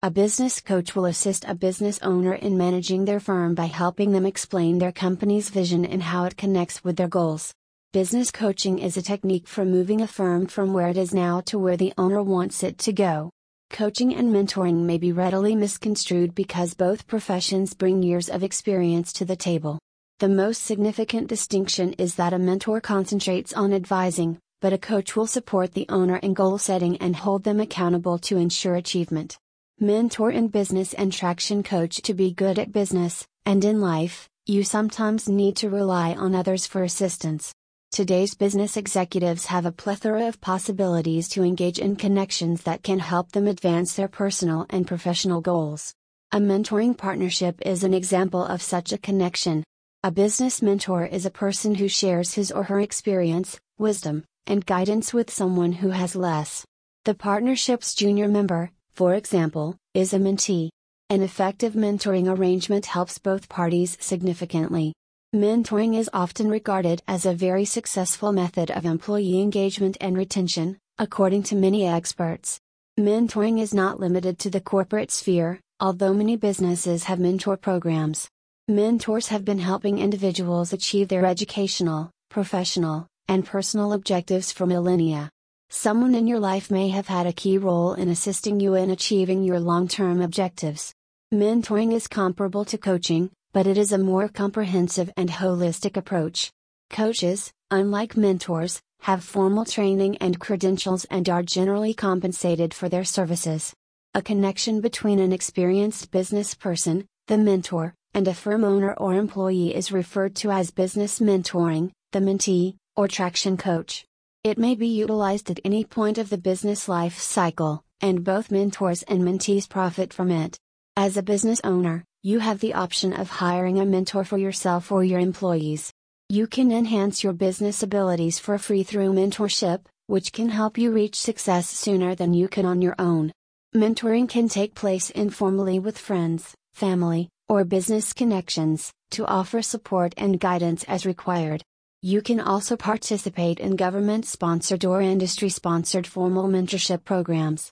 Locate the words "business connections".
137.64-138.92